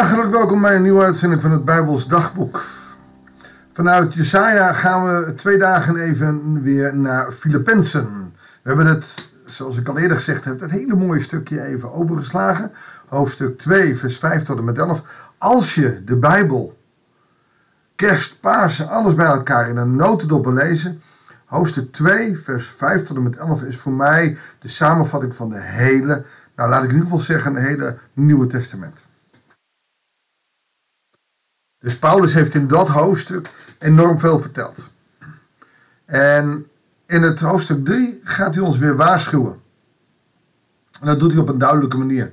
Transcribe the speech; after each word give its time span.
hartelijk 0.00 0.32
welkom 0.32 0.60
bij 0.60 0.76
een 0.76 0.82
nieuwe 0.82 1.04
uitzending 1.04 1.42
van 1.42 1.50
het 1.50 1.64
Bijbels 1.64 2.08
Dagboek. 2.08 2.62
Vanuit 3.72 4.14
Jesaja 4.14 4.72
gaan 4.72 5.04
we 5.04 5.34
twee 5.34 5.58
dagen 5.58 5.96
even 5.96 6.62
weer 6.62 6.96
naar 6.96 7.32
Filippenzen. 7.32 8.32
We 8.62 8.68
hebben 8.68 8.86
het, 8.86 9.28
zoals 9.44 9.76
ik 9.76 9.88
al 9.88 9.98
eerder 9.98 10.16
gezegd 10.16 10.44
heb, 10.44 10.60
het 10.60 10.70
hele 10.70 10.96
mooie 10.96 11.22
stukje 11.22 11.62
even 11.62 11.92
overgeslagen. 11.92 12.72
Hoofdstuk 13.08 13.58
2, 13.58 13.96
vers 13.98 14.18
5 14.18 14.42
tot 14.42 14.58
en 14.58 14.64
met 14.64 14.78
11. 14.78 15.02
Als 15.38 15.74
je 15.74 16.04
de 16.04 16.16
Bijbel, 16.16 16.78
kerst, 17.96 18.40
Pasen, 18.40 18.88
alles 18.88 19.14
bij 19.14 19.26
elkaar 19.26 19.68
in 19.68 19.76
een 19.76 19.96
notendop 19.96 20.44
wil 20.44 20.54
lezen... 20.54 21.02
Hoofdstuk 21.44 21.92
2, 21.92 22.38
vers 22.38 22.66
5 22.76 23.02
tot 23.02 23.16
en 23.16 23.22
met 23.22 23.36
11 23.36 23.62
is 23.62 23.76
voor 23.76 23.92
mij 23.92 24.38
de 24.58 24.68
samenvatting 24.68 25.34
van 25.34 25.48
de 25.48 25.60
hele, 25.60 26.24
nou 26.56 26.70
laat 26.70 26.84
ik 26.84 26.88
in 26.88 26.94
ieder 26.94 27.10
geval 27.10 27.24
zeggen, 27.24 27.54
het 27.54 27.64
hele 27.64 27.98
Nieuwe 28.12 28.46
Testament. 28.46 29.08
Dus 31.80 31.98
Paulus 31.98 32.32
heeft 32.32 32.54
in 32.54 32.68
dat 32.68 32.88
hoofdstuk 32.88 33.50
enorm 33.78 34.18
veel 34.18 34.40
verteld. 34.40 34.88
En 36.04 36.66
in 37.06 37.22
het 37.22 37.40
hoofdstuk 37.40 37.84
3 37.84 38.20
gaat 38.24 38.54
hij 38.54 38.64
ons 38.64 38.78
weer 38.78 38.96
waarschuwen. 38.96 39.60
En 41.00 41.06
dat 41.06 41.18
doet 41.18 41.32
hij 41.32 41.40
op 41.40 41.48
een 41.48 41.58
duidelijke 41.58 41.98
manier. 41.98 42.32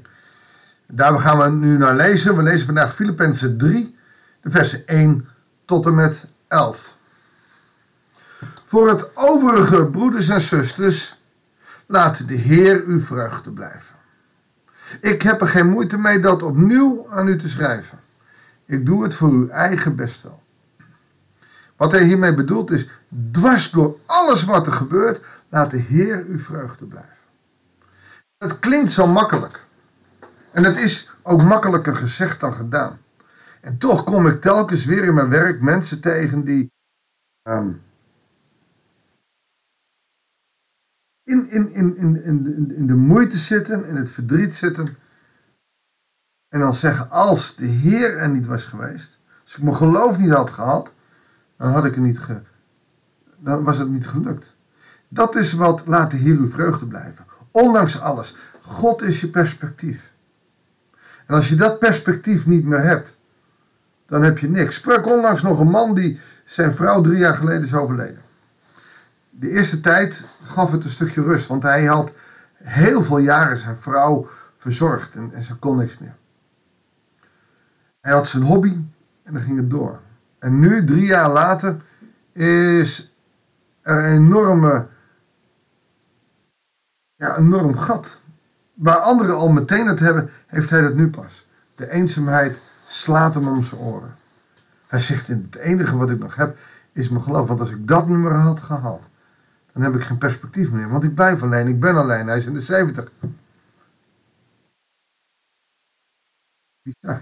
Daar 0.87 1.19
gaan 1.19 1.37
we 1.37 1.49
nu 1.49 1.77
naar 1.77 1.95
lezen. 1.95 2.35
We 2.35 2.43
lezen 2.43 2.65
vandaag 2.65 2.95
Filippenzen 2.95 3.57
3, 3.57 3.95
de 4.41 4.49
versen 4.49 4.87
1 4.87 5.27
tot 5.65 5.85
en 5.85 5.95
met 5.95 6.25
11. 6.47 6.95
Voor 8.65 8.89
het 8.89 9.07
overige, 9.13 9.85
broeders 9.85 10.29
en 10.29 10.41
zusters, 10.41 11.19
laat 11.85 12.27
de 12.27 12.35
Heer 12.35 12.83
uw 12.85 13.01
vreugde 13.01 13.51
blijven. 13.51 13.95
Ik 15.01 15.21
heb 15.21 15.41
er 15.41 15.47
geen 15.47 15.69
moeite 15.69 15.97
mee 15.97 16.19
dat 16.19 16.43
opnieuw 16.43 17.07
aan 17.09 17.27
u 17.27 17.37
te 17.37 17.49
schrijven. 17.49 17.99
Ik 18.67 18.85
doe 18.85 19.03
het 19.03 19.15
voor 19.15 19.29
uw 19.29 19.49
eigen 19.49 19.95
bestwil. 19.95 20.43
Wat 21.75 21.91
hij 21.91 22.03
hiermee 22.03 22.33
bedoelt 22.33 22.71
is, 22.71 22.89
dwars 23.31 23.71
door 23.71 23.99
alles 24.05 24.43
wat 24.43 24.65
er 24.65 24.73
gebeurt, 24.73 25.25
laat 25.49 25.71
de 25.71 25.77
Heer 25.77 26.25
uw 26.27 26.39
vreugde 26.39 26.85
blijven. 26.85 27.15
Het 28.37 28.59
klinkt 28.59 28.91
zo 28.91 29.07
makkelijk. 29.07 29.65
En 30.51 30.63
het 30.63 30.77
is 30.77 31.11
ook 31.21 31.43
makkelijker 31.43 31.95
gezegd 31.95 32.39
dan 32.39 32.53
gedaan. 32.53 32.97
En 33.61 33.77
toch 33.77 34.03
kom 34.03 34.27
ik 34.27 34.41
telkens 34.41 34.85
weer 34.85 35.03
in 35.03 35.13
mijn 35.13 35.29
werk 35.29 35.61
mensen 35.61 36.01
tegen 36.01 36.43
die 36.43 36.71
um, 37.43 37.81
in, 41.23 41.49
in, 41.49 41.73
in, 41.73 41.97
in, 41.97 42.23
in, 42.23 42.71
in 42.75 42.87
de 42.87 42.95
moeite 42.95 43.37
zitten, 43.37 43.85
in 43.85 43.95
het 43.95 44.11
verdriet 44.11 44.55
zitten. 44.55 44.97
En 46.49 46.59
dan 46.59 46.75
zeggen, 46.75 47.11
als 47.11 47.55
de 47.55 47.65
Heer 47.65 48.17
er 48.17 48.29
niet 48.29 48.45
was 48.45 48.65
geweest, 48.65 49.19
als 49.43 49.55
ik 49.55 49.63
mijn 49.63 49.75
geloof 49.75 50.17
niet 50.17 50.31
had 50.31 50.49
gehad, 50.49 50.91
dan 51.57 51.71
had 51.71 51.85
ik 51.85 51.95
het 51.95 52.03
niet 52.03 52.19
ge, 52.19 52.39
dan 53.37 53.63
was 53.63 53.77
het 53.77 53.89
niet 53.89 54.07
gelukt. 54.07 54.55
Dat 55.07 55.35
is 55.35 55.53
wat 55.53 55.81
laat 55.85 56.11
de 56.11 56.17
Heer 56.17 56.37
uw 56.37 56.49
vreugde 56.49 56.85
blijven. 56.85 57.25
Ondanks 57.51 57.99
alles. 57.99 58.35
God 58.61 59.01
is 59.01 59.21
je 59.21 59.27
perspectief. 59.27 60.11
En 61.25 61.35
als 61.35 61.49
je 61.49 61.55
dat 61.55 61.79
perspectief 61.79 62.45
niet 62.45 62.65
meer 62.65 62.81
hebt, 62.81 63.17
dan 64.05 64.23
heb 64.23 64.37
je 64.37 64.49
niks. 64.49 64.75
Sprak 64.75 65.05
onlangs 65.05 65.41
nog 65.41 65.59
een 65.59 65.69
man 65.69 65.93
die 65.93 66.19
zijn 66.45 66.73
vrouw 66.73 67.01
drie 67.01 67.17
jaar 67.17 67.35
geleden 67.35 67.63
is 67.63 67.73
overleden 67.73 68.25
de 69.39 69.49
eerste 69.49 69.79
tijd 69.79 70.25
gaf 70.43 70.71
het 70.71 70.83
een 70.83 70.89
stukje 70.89 71.21
rust, 71.21 71.47
want 71.47 71.63
hij 71.63 71.85
had 71.85 72.11
heel 72.53 73.03
veel 73.03 73.17
jaren 73.17 73.57
zijn 73.57 73.77
vrouw 73.77 74.29
verzorgd 74.57 75.15
en, 75.15 75.29
en 75.33 75.43
ze 75.43 75.55
kon 75.55 75.77
niks 75.77 75.97
meer. 75.97 76.15
Hij 78.07 78.15
had 78.15 78.27
zijn 78.27 78.43
hobby 78.43 78.77
en 79.23 79.33
dan 79.33 79.41
ging 79.41 79.57
het 79.57 79.69
door. 79.69 79.99
En 80.39 80.59
nu, 80.59 80.85
drie 80.85 81.05
jaar 81.05 81.29
later, 81.29 81.75
is 82.31 83.15
er 83.81 83.97
een 83.97 84.13
enorme, 84.13 84.87
ja, 87.15 87.37
enorm 87.37 87.77
gat. 87.77 88.21
Waar 88.73 88.97
anderen 88.97 89.35
al 89.35 89.49
meteen 89.49 89.87
het 89.87 89.99
hebben, 89.99 90.29
heeft 90.45 90.69
hij 90.69 90.81
dat 90.81 90.93
nu 90.93 91.09
pas. 91.09 91.47
De 91.75 91.89
eenzaamheid 91.89 92.59
slaat 92.85 93.33
hem 93.33 93.47
om 93.47 93.63
zijn 93.63 93.81
oren. 93.81 94.15
Hij 94.87 94.99
zegt, 94.99 95.27
het 95.27 95.55
enige 95.55 95.97
wat 95.97 96.09
ik 96.09 96.19
nog 96.19 96.35
heb, 96.35 96.57
is 96.91 97.09
mijn 97.09 97.23
geloof. 97.23 97.47
Want 97.47 97.59
als 97.59 97.71
ik 97.71 97.87
dat 97.87 98.07
niet 98.07 98.17
meer 98.17 98.33
had 98.33 98.59
gehad, 98.59 99.01
dan 99.73 99.81
heb 99.81 99.95
ik 99.95 100.03
geen 100.03 100.17
perspectief 100.17 100.71
meer. 100.71 100.89
Want 100.89 101.03
ik 101.03 101.15
blijf 101.15 101.43
alleen, 101.43 101.67
ik 101.67 101.79
ben 101.79 101.95
alleen. 101.95 102.27
Hij 102.27 102.37
is 102.37 102.45
in 102.45 102.53
de 102.53 102.61
70. 102.61 103.11
Bizar. 106.81 107.21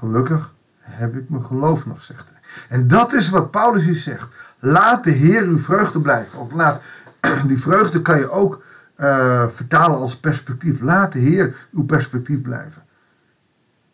Gelukkig 0.00 0.52
heb 0.80 1.16
ik 1.16 1.28
mijn 1.28 1.44
geloof 1.44 1.86
nog, 1.86 2.02
zegt 2.02 2.26
hij. 2.30 2.40
En 2.78 2.88
dat 2.88 3.12
is 3.12 3.28
wat 3.28 3.50
Paulus 3.50 3.84
hier 3.84 3.96
zegt. 3.96 4.28
Laat 4.58 5.04
de 5.04 5.10
Heer 5.10 5.42
uw 5.42 5.58
vreugde 5.58 6.00
blijven. 6.00 6.38
Of 6.38 6.52
laat, 6.52 6.82
die 7.46 7.60
vreugde 7.60 8.02
kan 8.02 8.18
je 8.18 8.30
ook 8.30 8.62
uh, 8.96 9.44
vertalen 9.48 9.98
als 9.98 10.16
perspectief. 10.16 10.80
Laat 10.80 11.12
de 11.12 11.18
Heer 11.18 11.54
uw 11.72 11.84
perspectief 11.84 12.42
blijven. 12.42 12.82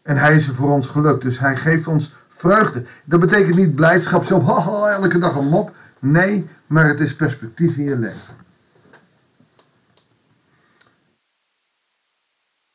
En 0.02 0.16
hij 0.16 0.36
is 0.36 0.48
er 0.48 0.54
voor 0.54 0.70
ons 0.70 0.88
gelukt. 0.88 1.22
Dus 1.22 1.38
hij 1.38 1.56
geeft 1.56 1.86
ons 1.86 2.14
vreugde. 2.28 2.84
Dat 3.04 3.20
betekent 3.20 3.56
niet 3.56 3.74
blijdschap 3.74 4.24
zo 4.24 4.40
elke 4.86 5.18
dag 5.18 5.36
een 5.36 5.48
mop. 5.48 5.74
Nee, 5.98 6.48
maar 6.66 6.86
het 6.86 7.00
is 7.00 7.16
perspectief 7.16 7.76
in 7.76 7.84
je 7.84 7.96
leven. 7.96 8.34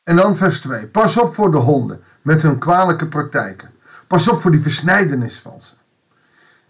En 0.04 0.16
dan 0.16 0.36
vers 0.36 0.60
2. 0.60 0.88
Pas 0.88 1.18
op 1.18 1.36
voor 1.36 1.52
de 1.52 1.58
honden 1.58 2.02
met 2.22 2.42
hun 2.42 2.58
kwalijke 2.58 3.08
praktijken. 3.08 3.70
Pas 4.08 4.28
op 4.28 4.42
voor 4.42 4.52
die 4.52 4.62
versnijdenisvalsen. 4.62 5.78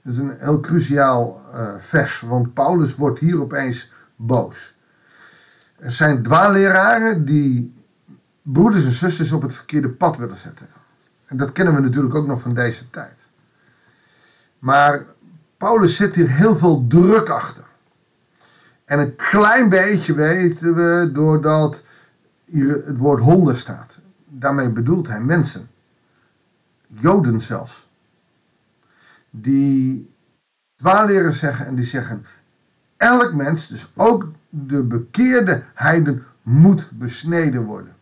Dat 0.02 0.14
is 0.14 0.20
een 0.20 0.36
heel 0.40 0.60
cruciaal 0.60 1.42
uh, 1.54 1.70
vers, 1.78 2.22
want 2.22 2.54
Paulus 2.54 2.96
wordt 2.96 3.20
hier 3.20 3.42
opeens 3.42 3.92
boos. 4.16 4.74
Er 5.76 5.92
zijn 5.92 6.24
dwaalleraren 6.24 7.26
die 7.26 7.74
broeders 8.42 8.86
en 8.86 8.92
zusters 8.92 9.32
op 9.32 9.42
het 9.42 9.54
verkeerde 9.54 9.90
pad 9.90 10.18
willen 10.18 10.38
zetten. 10.38 10.68
En 11.26 11.38
dat 11.38 11.52
kennen 11.52 11.76
we 11.76 11.82
natuurlijk 11.82 12.16
ook 12.16 12.28
nog 12.28 12.42
van 12.42 12.54
deze 12.54 12.90
tijd. 12.90 13.16
Maar 14.60 15.06
Paulus 15.58 15.96
zet 15.96 16.16
hier 16.16 16.30
heel 16.30 16.58
veel 16.58 16.86
druk 16.88 17.30
achter. 17.30 17.64
En 18.86 19.00
een 19.00 19.16
klein 19.16 19.70
beetje 19.70 20.14
weten 20.14 20.76
we 20.76 21.10
doordat 21.14 21.82
hier 22.46 22.84
het 22.86 22.98
woord 22.98 23.22
honden 23.22 23.58
staat. 23.58 24.00
Daarmee 24.34 24.70
bedoelt 24.70 25.08
hij 25.08 25.22
mensen. 25.22 25.70
Joden 26.88 27.42
zelfs. 27.42 27.90
Die 29.30 30.14
dwaaleren 30.76 31.34
zeggen 31.34 31.66
en 31.66 31.76
die 31.76 31.86
zeggen: 31.86 32.26
elk 32.98 33.34
mens, 33.34 33.68
dus 33.68 33.92
ook 33.96 34.32
de 34.50 34.84
bekeerde 34.84 35.64
heiden, 35.74 36.26
moet 36.42 36.90
besneden 36.92 37.64
worden. 37.64 37.96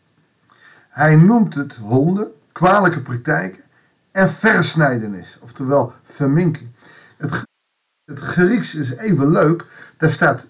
Hij 0.90 1.16
noemt 1.16 1.54
het 1.54 1.76
honden, 1.76 2.32
kwalijke 2.52 3.02
praktijken 3.02 3.64
en 4.12 4.30
versnijdenis, 4.30 5.38
oftewel 5.42 5.94
verminking. 6.04 6.70
Het 7.18 7.48
het 8.10 8.20
Grieks 8.20 8.76
is 8.76 8.92
even 8.96 9.32
leuk. 9.32 9.66
Daar 9.98 10.12
staat 10.12 10.46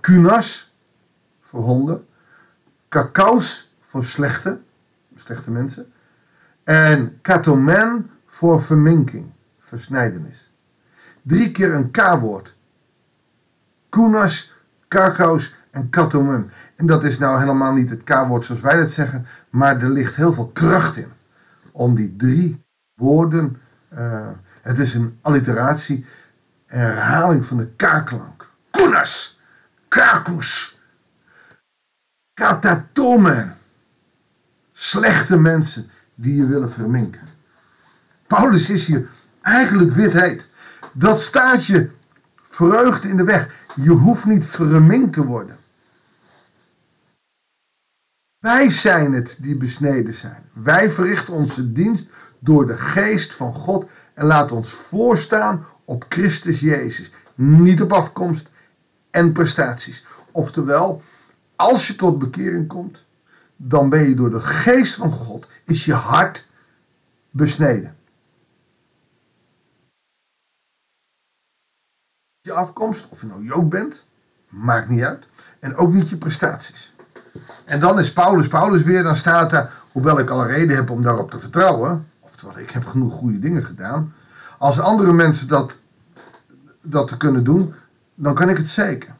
kunas 0.00 0.74
voor 1.40 1.62
honden, 1.62 2.06
kakaos 2.88 3.69
voor 3.90 4.04
slechte, 4.04 4.60
slechte 5.16 5.50
mensen, 5.50 5.92
en 6.64 7.18
katomen 7.20 8.10
voor 8.26 8.62
verminking, 8.62 9.30
versnijdenis. 9.58 10.50
Drie 11.22 11.50
keer 11.50 11.74
een 11.74 11.90
K-woord. 11.90 12.56
Kunas, 13.88 14.52
kakaos 14.88 15.54
en 15.70 15.90
katomen. 15.90 16.50
En 16.76 16.86
dat 16.86 17.04
is 17.04 17.18
nou 17.18 17.38
helemaal 17.38 17.72
niet 17.72 17.90
het 17.90 18.04
K-woord 18.04 18.44
zoals 18.44 18.60
wij 18.60 18.76
dat 18.76 18.90
zeggen, 18.90 19.26
maar 19.48 19.80
er 19.80 19.90
ligt 19.90 20.14
heel 20.14 20.32
veel 20.32 20.48
kracht 20.48 20.96
in 20.96 21.12
om 21.72 21.94
die 21.94 22.16
drie 22.16 22.64
woorden. 22.94 23.60
Uh, 23.94 24.28
het 24.62 24.78
is 24.78 24.94
een 24.94 25.18
alliteratie 25.20 26.06
herhaling 26.66 27.46
van 27.46 27.56
de 27.56 27.66
K-klank. 27.66 28.50
Kunas, 28.70 29.40
kakus, 29.88 30.80
katatomen. 32.34 33.58
Slechte 34.82 35.38
mensen 35.38 35.90
die 36.14 36.36
je 36.36 36.46
willen 36.46 36.70
verminken. 36.70 37.28
Paulus 38.26 38.70
is 38.70 38.86
hier 38.86 39.08
eigenlijk 39.42 39.90
wit 39.92 40.12
heet. 40.12 40.48
Dat 40.92 41.20
staat 41.20 41.66
je 41.66 41.90
vreugde 42.34 43.08
in 43.08 43.16
de 43.16 43.24
weg. 43.24 43.66
Je 43.74 43.90
hoeft 43.90 44.24
niet 44.24 44.46
verminkt 44.46 45.12
te 45.12 45.24
worden. 45.24 45.56
Wij 48.38 48.70
zijn 48.70 49.12
het 49.12 49.36
die 49.40 49.56
besneden 49.56 50.14
zijn. 50.14 50.42
Wij 50.52 50.90
verrichten 50.90 51.34
onze 51.34 51.72
dienst 51.72 52.08
door 52.38 52.66
de 52.66 52.76
geest 52.76 53.34
van 53.34 53.54
God 53.54 53.90
en 54.14 54.26
laten 54.26 54.56
ons 54.56 54.70
voorstaan 54.70 55.64
op 55.84 56.04
Christus 56.08 56.60
Jezus. 56.60 57.10
Niet 57.34 57.82
op 57.82 57.92
afkomst 57.92 58.48
en 59.10 59.32
prestaties. 59.32 60.06
Oftewel, 60.30 61.02
als 61.56 61.86
je 61.86 61.96
tot 61.96 62.18
bekering 62.18 62.68
komt, 62.68 63.08
dan 63.62 63.88
ben 63.88 64.08
je 64.08 64.14
door 64.14 64.30
de 64.30 64.40
geest 64.40 64.94
van 64.94 65.12
God, 65.12 65.46
is 65.64 65.84
je 65.84 65.94
hart 65.94 66.46
besneden. 67.30 67.96
Je 72.40 72.52
afkomst, 72.52 73.06
of 73.08 73.20
je 73.20 73.26
nou 73.26 73.44
Jood 73.44 73.68
bent, 73.68 74.04
maakt 74.48 74.88
niet 74.88 75.02
uit. 75.02 75.26
En 75.58 75.76
ook 75.76 75.92
niet 75.92 76.08
je 76.08 76.16
prestaties. 76.16 76.94
En 77.64 77.80
dan 77.80 77.98
is 77.98 78.12
Paulus, 78.12 78.48
Paulus 78.48 78.82
weer, 78.82 79.02
dan 79.02 79.16
staat 79.16 79.52
er, 79.52 79.72
hoewel 79.92 80.18
ik 80.18 80.30
alle 80.30 80.46
reden 80.46 80.76
heb 80.76 80.90
om 80.90 81.02
daarop 81.02 81.30
te 81.30 81.40
vertrouwen, 81.40 82.08
oftewel 82.20 82.58
ik 82.58 82.70
heb 82.70 82.86
genoeg 82.86 83.14
goede 83.14 83.38
dingen 83.38 83.64
gedaan, 83.64 84.14
als 84.58 84.80
andere 84.80 85.12
mensen 85.12 85.48
dat, 85.48 85.78
dat 86.82 87.16
kunnen 87.16 87.44
doen, 87.44 87.74
dan 88.14 88.34
kan 88.34 88.48
ik 88.48 88.56
het 88.56 88.68
zeker. 88.68 89.14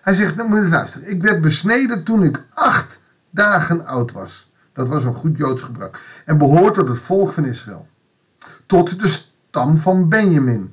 Hij 0.00 0.14
zegt, 0.14 0.36
nou 0.36 0.48
moet 0.48 0.62
je 0.62 0.68
luisteren, 0.68 1.10
ik 1.10 1.22
werd 1.22 1.40
besneden 1.40 2.04
toen 2.04 2.22
ik 2.22 2.42
acht 2.54 2.98
dagen 3.30 3.86
oud 3.86 4.12
was. 4.12 4.50
Dat 4.72 4.88
was 4.88 5.04
een 5.04 5.14
goed 5.14 5.36
Joods 5.36 5.62
gebruik. 5.62 5.98
En 6.24 6.38
behoort 6.38 6.74
tot 6.74 6.88
het 6.88 6.98
volk 6.98 7.32
van 7.32 7.44
Israël. 7.44 7.88
Tot 8.66 9.00
de 9.00 9.08
stam 9.08 9.78
van 9.78 10.08
Benjamin. 10.08 10.72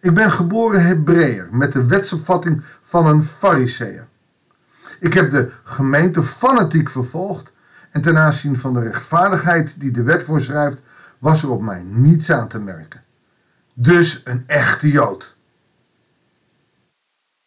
Ik 0.00 0.14
ben 0.14 0.32
geboren 0.32 0.84
Hebreeër 0.84 1.48
met 1.50 1.72
de 1.72 1.84
wetsopvatting 1.84 2.62
van 2.82 3.06
een 3.06 3.22
Fariseer. 3.22 4.06
Ik 5.00 5.14
heb 5.14 5.30
de 5.30 5.50
gemeente 5.64 6.22
fanatiek 6.22 6.90
vervolgd 6.90 7.52
en 7.90 8.02
ten 8.02 8.18
aanzien 8.18 8.58
van 8.58 8.74
de 8.74 8.80
rechtvaardigheid 8.80 9.74
die 9.76 9.90
de 9.90 10.02
wet 10.02 10.22
voorschrijft, 10.22 10.78
was 11.18 11.42
er 11.42 11.50
op 11.50 11.62
mij 11.62 11.82
niets 11.82 12.30
aan 12.30 12.48
te 12.48 12.58
merken. 12.58 13.02
Dus 13.74 14.20
een 14.24 14.44
echte 14.46 14.90
Jood. 14.90 15.33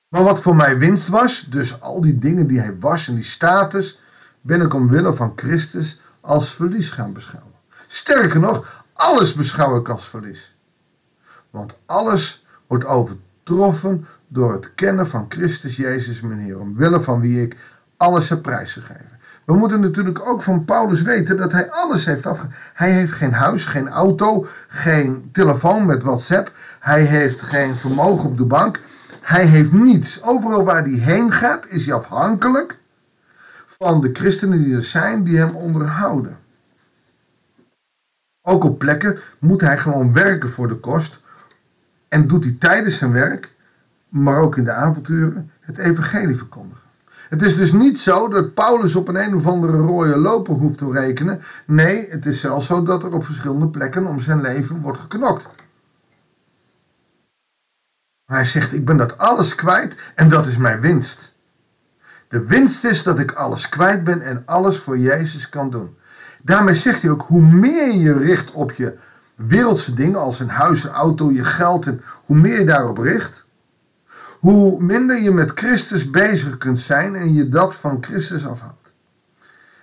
Maar 0.08 0.24
wat 0.24 0.42
voor 0.42 0.56
mij 0.56 0.78
winst 0.78 1.08
was, 1.08 1.48
dus 1.50 1.82
al 1.82 2.02
die 2.02 2.18
dingen 2.18 2.48
die 2.48 2.60
hij 2.60 2.76
was 2.80 3.08
en 3.08 3.16
die 3.16 3.24
status, 3.24 4.02
ben 4.42 4.62
ik 4.62 4.74
omwille 4.74 5.14
van 5.14 5.34
Christus 5.36 6.02
als 6.22 6.54
verlies 6.54 6.90
gaan 6.90 7.14
beschouwen. 7.14 7.52
Sterker 7.88 8.40
nog, 8.40 8.86
alles 8.94 9.34
beschouw 9.34 9.78
ik 9.78 9.90
als 9.90 10.08
verlies. 10.08 10.56
Want 11.50 11.74
alles 11.86 12.46
wordt 12.68 12.86
overtroffen 12.86 14.08
door 14.28 14.54
het 14.54 14.74
kennen 14.76 15.08
van 15.08 15.26
Christus 15.30 15.76
Jezus, 15.76 16.22
mijn 16.22 16.40
Heer, 16.40 16.60
omwille 16.60 17.02
van 17.02 17.20
wie 17.20 17.42
ik 17.42 17.56
alles 17.98 18.30
heb 18.30 18.42
prijsgegeven. 18.42 19.20
We 19.46 19.54
moeten 19.54 19.80
natuurlijk 19.80 20.28
ook 20.28 20.44
van 20.44 20.66
Paulus 20.66 21.02
weten 21.02 21.38
dat 21.38 21.52
hij 21.52 21.72
alles 21.72 22.06
heeft 22.06 22.26
afgegeven. 22.26 22.58
Hij 22.74 22.92
heeft 22.92 23.12
geen 23.12 23.34
huis, 23.34 23.66
geen 23.66 23.90
auto, 23.90 24.48
geen 24.68 25.30
telefoon 25.32 25.86
met 25.86 26.04
WhatsApp. 26.04 26.52
Hij 26.80 27.04
heeft 27.04 27.42
geen 27.42 27.76
vermogen 27.76 28.30
op 28.30 28.38
de 28.38 28.44
bank. 28.44 28.80
Hij 29.28 29.46
heeft 29.46 29.72
niets. 29.72 30.24
Overal 30.24 30.64
waar 30.64 30.84
hij 30.84 30.92
heen 30.92 31.32
gaat 31.32 31.66
is 31.68 31.86
hij 31.86 31.94
afhankelijk 31.94 32.78
van 33.66 34.02
de 34.02 34.10
christenen 34.14 34.64
die 34.64 34.76
er 34.76 34.84
zijn 34.84 35.24
die 35.24 35.38
hem 35.38 35.56
onderhouden. 35.56 36.38
Ook 38.42 38.64
op 38.64 38.80
plekken 38.80 39.20
moet 39.40 39.62
hij 39.62 39.78
gewoon 39.78 40.14
werken 40.14 40.50
voor 40.50 40.68
de 40.68 40.76
kost 40.76 41.20
en 42.08 42.28
doet 42.28 42.44
hij 42.44 42.56
tijdens 42.60 42.98
zijn 42.98 43.12
werk, 43.12 43.54
maar 44.10 44.40
ook 44.40 44.58
in 44.58 44.64
de 44.64 44.72
avonturen, 44.72 45.52
het 45.60 45.78
evangelie 45.78 46.36
verkondigen. 46.36 46.84
Het 47.30 47.42
is 47.42 47.56
dus 47.56 47.72
niet 47.72 48.00
zo 48.00 48.28
dat 48.28 48.54
Paulus 48.54 48.96
op 48.96 49.08
een 49.08 49.24
een 49.24 49.36
of 49.36 49.48
andere 49.48 49.78
rode 49.78 50.18
loper 50.18 50.54
hoeft 50.54 50.78
te 50.78 50.92
rekenen. 50.92 51.42
Nee, 51.66 52.10
het 52.10 52.26
is 52.26 52.40
zelfs 52.40 52.66
zo 52.66 52.84
dat 52.84 53.04
er 53.04 53.14
op 53.14 53.26
verschillende 53.26 53.68
plekken 53.68 54.06
om 54.06 54.20
zijn 54.20 54.42
leven 54.42 54.82
wordt 54.82 55.00
geknokt. 55.00 55.46
Hij 58.28 58.46
zegt, 58.46 58.74
ik 58.74 58.86
ben 58.86 58.98
dat 58.98 59.18
alles 59.18 59.56
kwijt 59.56 59.96
en 60.16 60.30
dat 60.30 60.48
is 60.48 60.58
mijn 60.58 60.80
winst. 60.80 61.36
De 62.28 62.46
winst 62.46 62.84
is 62.84 63.04
dat 63.04 63.20
ik 63.20 63.32
alles 63.32 63.70
kwijt 63.70 64.04
ben 64.04 64.22
en 64.22 64.44
alles 64.46 64.78
voor 64.78 64.98
Jezus 64.98 65.50
kan 65.50 65.70
doen. 65.70 65.98
Daarmee 66.42 66.76
zegt 66.76 67.02
hij 67.02 67.12
ook, 67.12 67.22
hoe 67.22 67.42
meer 67.42 67.94
je 67.94 68.18
richt 68.18 68.52
op 68.52 68.72
je 68.72 68.98
wereldse 69.36 69.94
dingen 69.94 70.20
als 70.20 70.40
een 70.40 70.50
huis, 70.50 70.84
een 70.84 70.92
auto, 70.92 71.32
je 71.32 71.44
geld 71.44 71.86
en 71.86 72.02
hoe 72.26 72.38
meer 72.38 72.60
je 72.60 72.66
daarop 72.66 72.98
richt, 72.98 73.46
hoe 74.40 74.84
minder 74.84 75.22
je 75.22 75.32
met 75.32 75.52
Christus 75.56 76.10
bezig 76.10 76.58
kunt 76.58 76.82
zijn 76.82 77.16
en 77.16 77.34
je 77.34 77.50
dat 77.50 77.76
van 77.76 77.98
Christus 78.04 78.48
afhoudt. 78.48 78.92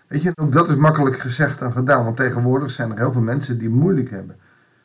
Weet 0.07 0.23
je, 0.23 0.33
ook 0.35 0.53
dat 0.53 0.69
is 0.69 0.77
makkelijk 0.77 1.19
gezegd 1.19 1.61
en 1.61 1.73
gedaan, 1.73 2.05
want 2.05 2.17
tegenwoordig 2.17 2.71
zijn 2.71 2.91
er 2.91 2.99
heel 2.99 3.13
veel 3.13 3.21
mensen 3.21 3.59
die 3.59 3.71
moeilijk 3.71 4.11
hebben. 4.11 4.37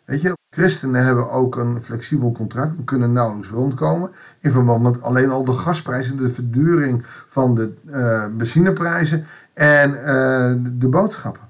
Weet 0.06 0.22
je, 0.22 0.38
christenen 0.50 1.06
hebben 1.06 1.30
ook 1.30 1.56
een 1.56 1.82
flexibel 1.82 2.32
contract, 2.32 2.76
we 2.76 2.84
kunnen 2.84 3.12
nauwelijks 3.12 3.50
rondkomen 3.50 4.12
in 4.40 4.52
verband 4.52 4.84
met 4.84 5.02
alleen 5.02 5.30
al 5.30 5.46
de 5.46 5.54
gasprijzen, 5.54 6.18
de 6.18 6.30
verduring 6.30 7.06
van 7.28 7.56
de 7.56 7.74
uh, 7.86 8.26
benzineprijzen 8.38 9.26
en 9.54 9.92
uh, 9.92 10.72
de 10.80 10.88
boodschappen. 10.88 11.48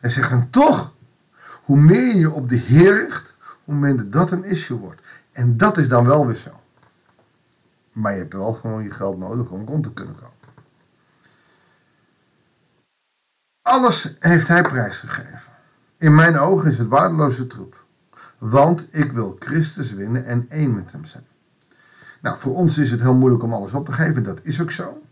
En 0.00 0.10
zeggen 0.10 0.50
toch, 0.50 0.92
hoe 1.64 1.78
meer 1.78 2.16
je 2.16 2.30
op 2.30 2.48
de 2.48 2.56
Heer 2.56 2.94
richt, 2.94 3.34
hoe 3.64 3.74
minder 3.74 4.10
dat 4.10 4.30
een 4.30 4.44
issue 4.44 4.78
wordt. 4.78 5.00
En 5.32 5.56
dat 5.56 5.76
is 5.76 5.88
dan 5.88 6.06
wel 6.06 6.26
weer 6.26 6.36
zo. 6.36 6.60
Maar 7.92 8.12
je 8.12 8.18
hebt 8.18 8.32
wel 8.32 8.52
gewoon 8.52 8.82
je 8.82 8.90
geld 8.90 9.18
nodig 9.18 9.50
om 9.50 9.66
rond 9.66 9.82
te 9.82 9.92
kunnen 9.92 10.14
komen. 10.14 10.36
Alles 13.62 14.16
heeft 14.18 14.48
hij 14.48 14.62
prijsgegeven. 14.62 15.57
In 15.98 16.14
mijn 16.14 16.38
ogen 16.38 16.70
is 16.70 16.78
het 16.78 16.88
waardeloze 16.88 17.46
troep. 17.46 17.84
Want 18.38 18.86
ik 18.90 19.12
wil 19.12 19.36
Christus 19.38 19.92
winnen 19.92 20.26
en 20.26 20.46
één 20.48 20.74
met 20.74 20.92
hem 20.92 21.04
zijn. 21.04 21.26
Nou, 22.20 22.38
voor 22.38 22.54
ons 22.54 22.78
is 22.78 22.90
het 22.90 23.00
heel 23.00 23.14
moeilijk 23.14 23.42
om 23.42 23.52
alles 23.52 23.72
op 23.72 23.86
te 23.86 23.92
geven. 23.92 24.22
Dat 24.22 24.38
is 24.42 24.60
ook 24.60 24.70
zo. 24.70 25.02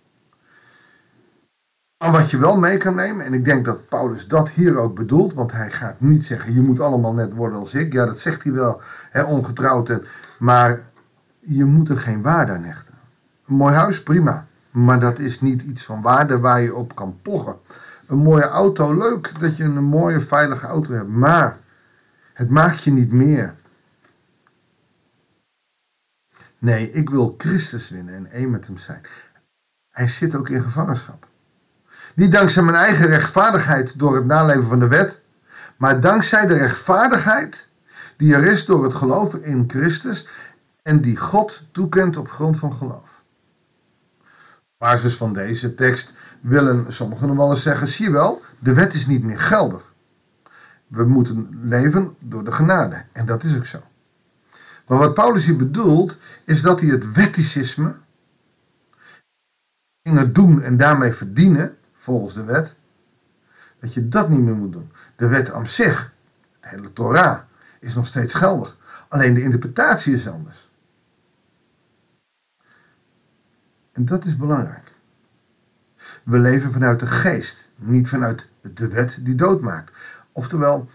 Maar 1.98 2.12
wat 2.12 2.30
je 2.30 2.38
wel 2.38 2.58
mee 2.58 2.78
kan 2.78 2.94
nemen, 2.94 3.26
en 3.26 3.32
ik 3.32 3.44
denk 3.44 3.64
dat 3.64 3.88
Paulus 3.88 4.28
dat 4.28 4.48
hier 4.48 4.76
ook 4.76 4.94
bedoelt, 4.94 5.34
want 5.34 5.52
hij 5.52 5.70
gaat 5.70 6.00
niet 6.00 6.24
zeggen, 6.24 6.54
je 6.54 6.60
moet 6.60 6.80
allemaal 6.80 7.12
net 7.12 7.32
worden 7.32 7.58
als 7.58 7.74
ik. 7.74 7.92
Ja, 7.92 8.06
dat 8.06 8.18
zegt 8.18 8.42
hij 8.42 8.52
wel, 8.52 8.80
hè, 9.10 9.22
ongetrouwd. 9.22 9.88
En, 9.88 10.04
maar 10.38 10.82
je 11.38 11.64
moet 11.64 11.88
er 11.88 11.98
geen 11.98 12.22
waarde 12.22 12.52
aan 12.52 12.64
hechten. 12.64 12.94
Een 13.48 13.54
mooi 13.54 13.74
huis, 13.74 14.02
prima. 14.02 14.46
Maar 14.70 15.00
dat 15.00 15.18
is 15.18 15.40
niet 15.40 15.62
iets 15.62 15.84
van 15.84 16.02
waarde 16.02 16.38
waar 16.38 16.60
je 16.60 16.74
op 16.74 16.94
kan 16.94 17.18
pochen. 17.22 17.56
Een 18.06 18.18
mooie 18.18 18.48
auto, 18.48 18.98
leuk 18.98 19.40
dat 19.40 19.56
je 19.56 19.64
een 19.64 19.84
mooie, 19.84 20.20
veilige 20.20 20.66
auto 20.66 20.92
hebt. 20.92 21.08
Maar 21.08 21.58
het 22.32 22.50
maakt 22.50 22.84
je 22.84 22.90
niet 22.90 23.12
meer. 23.12 23.54
Nee, 26.58 26.90
ik 26.90 27.10
wil 27.10 27.34
Christus 27.38 27.88
winnen 27.88 28.14
en 28.14 28.30
één 28.30 28.50
met 28.50 28.66
hem 28.66 28.78
zijn. 28.78 29.00
Hij 29.90 30.08
zit 30.08 30.34
ook 30.34 30.48
in 30.48 30.62
gevangenschap. 30.62 31.26
Niet 32.14 32.32
dankzij 32.32 32.62
mijn 32.62 32.76
eigen 32.76 33.06
rechtvaardigheid 33.06 33.98
door 33.98 34.14
het 34.14 34.24
naleven 34.24 34.64
van 34.64 34.78
de 34.78 34.88
wet, 34.88 35.20
maar 35.76 36.00
dankzij 36.00 36.46
de 36.46 36.56
rechtvaardigheid 36.56 37.68
die 38.16 38.34
er 38.34 38.44
is 38.44 38.64
door 38.64 38.84
het 38.84 38.94
geloven 38.94 39.42
in 39.42 39.64
Christus 39.66 40.28
en 40.82 41.00
die 41.00 41.16
God 41.16 41.62
toekent 41.72 42.16
op 42.16 42.30
grond 42.30 42.58
van 42.58 42.74
geloof. 42.74 43.22
Op 44.18 44.78
basis 44.78 45.16
van 45.16 45.32
deze 45.32 45.74
tekst 45.74 46.12
willen 46.46 46.92
sommigen 46.92 47.36
wel 47.36 47.50
eens 47.50 47.62
zeggen: 47.62 47.88
zie 47.88 48.10
wel, 48.10 48.42
de 48.58 48.72
wet 48.72 48.94
is 48.94 49.06
niet 49.06 49.22
meer 49.22 49.40
geldig. 49.40 49.94
We 50.86 51.04
moeten 51.04 51.58
leven 51.62 52.16
door 52.18 52.44
de 52.44 52.52
genade. 52.52 53.04
En 53.12 53.26
dat 53.26 53.44
is 53.44 53.56
ook 53.56 53.66
zo. 53.66 53.82
Maar 54.86 54.98
wat 54.98 55.14
Paulus 55.14 55.44
hier 55.44 55.56
bedoelt, 55.56 56.16
is 56.44 56.62
dat 56.62 56.80
hij 56.80 56.88
het 56.88 57.12
wetticisme, 57.12 57.94
dingen 60.02 60.32
doen 60.32 60.62
en 60.62 60.76
daarmee 60.76 61.12
verdienen, 61.12 61.76
volgens 61.94 62.34
de 62.34 62.44
wet, 62.44 62.74
dat 63.78 63.94
je 63.94 64.08
dat 64.08 64.28
niet 64.28 64.40
meer 64.40 64.54
moet 64.54 64.72
doen. 64.72 64.92
De 65.16 65.26
wet 65.26 65.52
aan 65.52 65.68
zich, 65.68 66.12
de 66.60 66.68
hele 66.68 66.92
Torah, 66.92 67.38
is 67.80 67.94
nog 67.94 68.06
steeds 68.06 68.34
geldig. 68.34 68.76
Alleen 69.08 69.34
de 69.34 69.42
interpretatie 69.42 70.14
is 70.14 70.28
anders. 70.28 70.70
En 73.92 74.04
dat 74.04 74.24
is 74.24 74.36
belangrijk. 74.36 74.85
We 76.26 76.38
leven 76.38 76.72
vanuit 76.72 77.00
de 77.00 77.06
geest, 77.06 77.68
niet 77.76 78.08
vanuit 78.08 78.46
de 78.60 78.88
wet 78.88 79.18
die 79.20 79.34
doodmaakt. 79.34 79.92
Oftewel, 80.32 80.88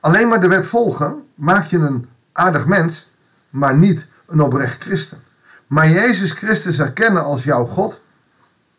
alleen 0.00 0.28
maar 0.28 0.40
de 0.40 0.48
wet 0.48 0.66
volgen 0.66 1.22
maakt 1.34 1.70
je 1.70 1.78
een 1.78 2.08
aardig 2.32 2.66
mens, 2.66 3.10
maar 3.50 3.76
niet 3.76 4.06
een 4.26 4.40
oprecht 4.40 4.82
christen. 4.82 5.18
Maar 5.66 5.88
Jezus 5.88 6.32
Christus 6.32 6.78
erkennen 6.78 7.24
als 7.24 7.44
jouw 7.44 7.64
God, 7.64 8.00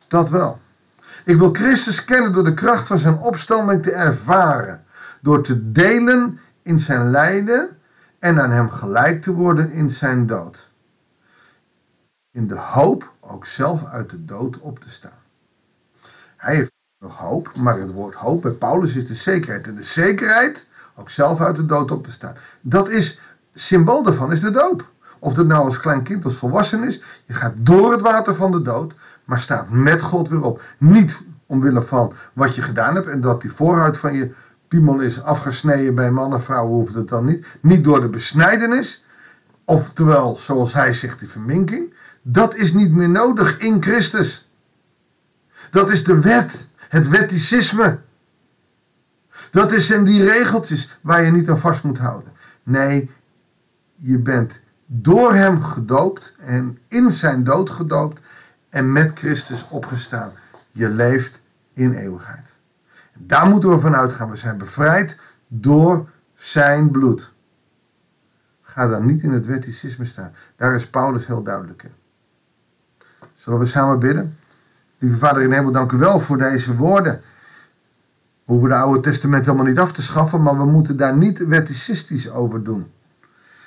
dat 0.08 0.30
wel. 0.30 0.60
Ik 1.26 1.38
wil 1.38 1.54
Christus 1.54 2.06
kennen 2.06 2.34
door 2.34 2.44
de 2.44 2.54
kracht 2.54 2.88
van 2.88 3.00
zijn 3.00 3.18
opstanding 3.18 3.84
te 3.84 3.92
ervaren. 3.92 4.84
Door 5.22 5.44
te 5.44 5.72
delen 5.72 6.40
in 6.62 6.80
zijn 6.80 7.10
lijden 7.12 7.78
en 8.20 8.42
aan 8.42 8.52
hem 8.52 8.70
gelijk 8.70 9.22
te 9.22 9.34
worden 9.34 9.72
in 9.72 9.90
zijn 9.90 10.28
dood. 10.28 10.70
In 12.32 12.48
de 12.48 12.58
hoop 12.58 13.12
ook 13.20 13.46
zelf 13.46 13.86
uit 13.86 14.10
de 14.10 14.26
dood 14.26 14.60
op 14.60 14.80
te 14.80 14.90
staan. 14.90 15.20
Hij 16.40 16.56
heeft 16.56 16.72
nog 17.00 17.18
hoop, 17.18 17.52
maar 17.56 17.80
het 17.80 17.92
woord 17.92 18.16
hoop 18.16 18.42
bij 18.42 18.52
Paulus 18.52 18.96
is 18.96 19.08
de 19.08 19.16
zekerheid. 19.16 19.68
En 19.68 19.76
de 19.76 19.84
zekerheid 19.84 20.66
ook 20.96 21.10
zelf 21.10 21.42
uit 21.42 21.56
de 21.56 21.66
dood 21.66 21.92
op 21.92 22.04
te 22.04 22.12
staan. 22.12 22.36
Dat 22.62 22.92
is, 22.92 23.20
symbool 23.54 24.04
daarvan 24.04 24.32
is 24.32 24.40
de 24.40 24.52
doop. 24.52 24.90
Of 25.20 25.34
dat 25.34 25.48
nou 25.48 25.66
als 25.66 25.80
klein 25.80 26.04
kind 26.04 26.26
of 26.26 26.36
volwassen 26.36 26.84
is, 26.84 27.02
je 27.26 27.34
gaat 27.34 27.54
door 27.56 27.92
het 27.92 28.02
water 28.02 28.36
van 28.36 28.52
de 28.52 28.62
dood, 28.62 28.94
maar 29.26 29.40
staat 29.40 29.70
met 29.70 30.02
God 30.02 30.30
weer 30.30 30.44
op. 30.44 30.62
Niet 30.78 31.22
omwille 31.46 31.82
van 31.82 32.14
wat 32.34 32.56
je 32.56 32.62
gedaan 32.62 32.96
hebt 32.96 33.08
en 33.08 33.22
dat 33.22 33.42
die 33.42 33.52
voorhuid 33.52 33.98
van 33.98 34.14
je 34.14 34.34
piemel 34.68 35.00
is 35.00 35.22
afgesneden 35.22 35.96
bij 35.96 36.12
man 36.12 36.34
en 36.34 36.44
vrouw, 36.44 36.68
hoeft 36.68 36.96
het 36.96 37.08
dan 37.08 37.26
niet. 37.26 37.46
Niet 37.62 37.84
door 37.84 38.02
de 38.02 38.08
besnijdenis, 38.08 39.06
oftewel, 39.66 40.38
zoals 40.38 40.74
hij 40.74 40.94
zegt, 40.94 41.20
die 41.20 41.30
verminking. 41.30 41.94
Dat 42.22 42.56
is 42.56 42.74
niet 42.74 42.92
meer 42.92 43.10
nodig 43.10 43.58
in 43.58 43.82
Christus. 43.82 44.49
Dat 45.72 45.92
is 45.92 46.04
de 46.04 46.20
wet, 46.20 46.68
het 46.78 47.08
wetticisme. 47.08 48.00
Dat 49.52 49.74
in 49.90 50.04
die 50.04 50.24
regeltjes 50.24 50.98
waar 51.02 51.22
je 51.22 51.32
niet 51.32 51.50
aan 51.50 51.60
vast 51.60 51.84
moet 51.84 51.98
houden. 51.98 52.32
Nee, 52.64 53.12
je 53.96 54.18
bent 54.18 54.54
door 54.86 55.34
hem 55.34 55.64
gedoopt 55.64 56.34
en 56.40 56.80
in 56.88 57.12
zijn 57.12 57.44
dood 57.44 57.70
gedoopt 57.70 58.22
en 58.70 58.92
met 58.92 59.20
Christus 59.20 59.68
opgestaan. 59.70 60.32
Je 60.72 60.90
leeft 60.90 61.40
in 61.74 61.94
eeuwigheid. 61.94 62.48
Daar 63.14 63.48
moeten 63.48 63.70
we 63.70 63.80
vanuit 63.80 64.12
gaan. 64.12 64.30
We 64.30 64.36
zijn 64.36 64.58
bevrijd 64.58 65.18
door 65.48 66.10
zijn 66.36 66.92
bloed. 66.92 67.32
Ga 68.62 68.88
dan 68.88 69.06
niet 69.06 69.24
in 69.24 69.32
het 69.32 69.46
wetticisme 69.46 70.06
staan. 70.06 70.32
Daar 70.56 70.76
is 70.76 70.88
Paulus 70.88 71.26
heel 71.26 71.44
duidelijk 71.44 71.84
in. 71.84 71.94
Zullen 73.36 73.60
we 73.60 73.66
samen 73.66 74.00
bidden? 74.00 74.39
Lieve 75.00 75.18
Vader 75.18 75.42
in 75.42 75.52
hemel, 75.52 75.72
dank 75.72 75.92
u 75.92 75.98
wel 75.98 76.20
voor 76.20 76.38
deze 76.38 76.76
woorden. 76.76 77.22
We 78.46 78.56
hoeven 78.56 78.70
het 78.70 78.80
Oude 78.80 79.00
Testament 79.00 79.46
helemaal 79.46 79.66
niet 79.66 79.80
af 79.80 79.92
te 79.92 80.02
schaffen, 80.02 80.42
maar 80.42 80.58
we 80.58 80.66
moeten 80.66 80.98
daar 80.98 81.18
niet 81.18 81.48
wetticistisch 81.48 82.32
over 82.32 82.64
doen. 82.64 82.92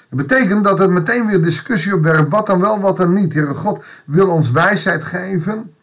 Dat 0.09 0.27
betekent 0.27 0.65
dat 0.65 0.79
het 0.79 0.91
meteen 0.91 1.27
weer 1.27 1.43
discussie 1.43 1.95
opwerpt, 1.95 2.31
wat 2.31 2.47
dan 2.47 2.61
wel, 2.61 2.81
wat 2.81 2.97
dan 2.97 3.12
niet. 3.12 3.33
Heere 3.33 3.55
God 3.55 3.85
wil 4.05 4.29
ons 4.29 4.51
wijsheid 4.51 5.05
geven 5.05 5.75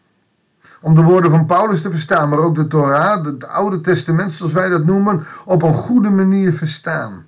om 0.80 0.94
de 0.94 1.02
woorden 1.02 1.30
van 1.30 1.46
Paulus 1.46 1.82
te 1.82 1.90
verstaan, 1.90 2.28
maar 2.28 2.38
ook 2.38 2.54
de 2.54 2.66
Torah, 2.66 3.24
het 3.24 3.46
Oude 3.46 3.80
Testament 3.80 4.32
zoals 4.32 4.52
wij 4.52 4.68
dat 4.68 4.84
noemen, 4.84 5.24
op 5.44 5.62
een 5.62 5.74
goede 5.74 6.10
manier 6.10 6.52
verstaan. 6.52 7.26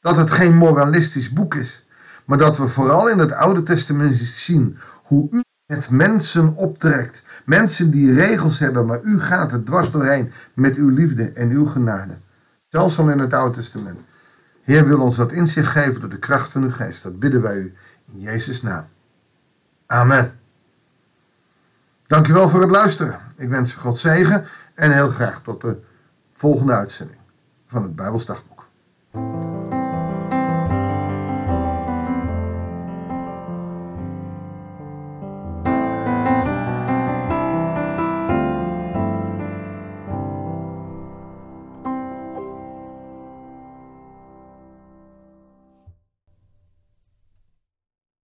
Dat 0.00 0.16
het 0.16 0.30
geen 0.30 0.56
moralistisch 0.56 1.32
boek 1.32 1.54
is, 1.54 1.86
maar 2.24 2.38
dat 2.38 2.56
we 2.56 2.68
vooral 2.68 3.08
in 3.08 3.18
het 3.18 3.32
Oude 3.32 3.62
Testament 3.62 4.18
zien 4.18 4.78
hoe 5.02 5.28
u 5.30 5.42
met 5.66 5.90
mensen 5.90 6.56
optrekt. 6.56 7.22
Mensen 7.44 7.90
die 7.90 8.14
regels 8.14 8.58
hebben, 8.58 8.86
maar 8.86 9.02
u 9.02 9.20
gaat 9.20 9.52
er 9.52 9.64
dwars 9.64 9.90
doorheen 9.90 10.32
met 10.54 10.76
uw 10.76 10.88
liefde 10.88 11.30
en 11.30 11.50
uw 11.50 11.66
genade. 11.66 12.14
Zelfs 12.68 12.98
al 12.98 13.10
in 13.10 13.18
het 13.18 13.32
Oude 13.32 13.54
Testament. 13.54 14.00
Heer 14.62 14.86
wil 14.86 15.00
ons 15.00 15.16
dat 15.16 15.32
inzicht 15.32 15.70
geven 15.70 16.00
door 16.00 16.10
de 16.10 16.18
kracht 16.18 16.52
van 16.52 16.62
uw 16.62 16.70
geest. 16.70 17.02
Dat 17.02 17.18
bidden 17.18 17.42
wij 17.42 17.56
u 17.56 17.74
in 18.12 18.20
Jezus' 18.20 18.62
naam. 18.62 18.84
Amen. 19.86 20.38
Dankjewel 22.06 22.48
voor 22.48 22.60
het 22.60 22.70
luisteren. 22.70 23.20
Ik 23.36 23.48
wens 23.48 23.72
je 23.72 23.78
God 23.78 23.98
zegen 23.98 24.44
en 24.74 24.92
heel 24.92 25.08
graag 25.08 25.42
tot 25.42 25.60
de 25.60 25.76
volgende 26.32 26.72
uitzending 26.72 27.18
van 27.66 27.82
het 27.82 27.96
Bijbelsdagboek. 27.96 28.53